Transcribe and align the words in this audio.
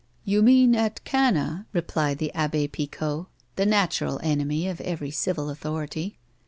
"You 0.33 0.41
mean 0.41 0.73
at 0.75 1.03
Cana," 1.03 1.67
replied 1.73 2.17
the 2.17 2.33
Abbe 2.33 2.67
Picot, 2.69 3.27
the 3.55 3.67
natural 3.67 4.19
enemy 4.23 4.67
of 4.67 4.81
every 4.81 5.11
civil 5.11 5.51
authority. 5.51 6.17